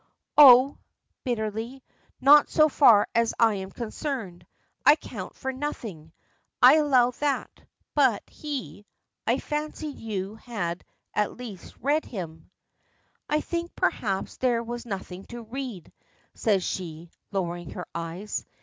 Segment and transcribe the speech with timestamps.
[0.35, 0.79] "Oh!"
[1.23, 1.83] bitterly,
[2.19, 4.47] "not so far as I am concerned.
[4.83, 6.11] I count for nothing.
[6.59, 7.51] I allow that.
[7.93, 8.87] But he
[9.27, 10.83] I fancied you had
[11.13, 12.49] at least read him."
[13.29, 15.91] "I think, perhaps, there was nothing to read,"
[16.33, 18.43] says she, lowering her eyes.